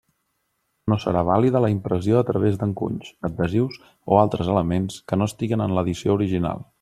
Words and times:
No 0.91 0.95
serà 1.03 1.21
vàlida 1.29 1.61
la 1.65 1.69
impressió 1.73 2.17
a 2.21 2.25
través 2.31 2.57
d'encunys, 2.63 3.11
adhesius 3.31 3.79
o 4.15 4.19
altres 4.25 4.53
elements 4.55 5.01
que 5.13 5.21
no 5.21 5.29
estiguen 5.33 5.67
en 5.67 5.77
l'edició 5.81 6.21
original. 6.21 6.69